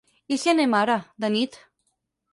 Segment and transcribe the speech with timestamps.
[0.35, 1.63] I si hi anem ara, de nit?